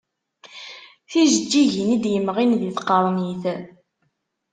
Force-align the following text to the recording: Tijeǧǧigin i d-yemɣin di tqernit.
Tijeǧǧigin 1.09 1.95
i 1.95 1.97
d-yemɣin 2.03 2.51
di 2.61 2.69
tqernit. 2.77 3.43